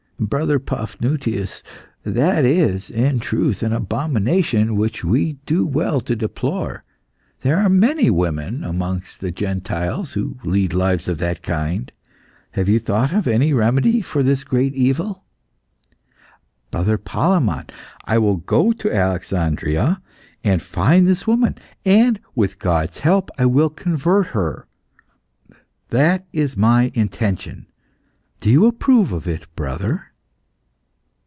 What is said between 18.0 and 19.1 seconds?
I will go to